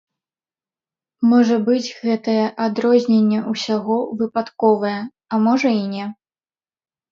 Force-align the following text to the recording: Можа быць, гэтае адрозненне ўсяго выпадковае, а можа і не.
Можа 1.33 1.57
быць, 1.67 1.93
гэтае 2.05 2.45
адрозненне 2.65 3.43
ўсяго 3.53 3.97
выпадковае, 4.23 4.97
а 5.31 5.35
можа 5.47 5.69
і 5.85 5.89
не. 5.95 6.05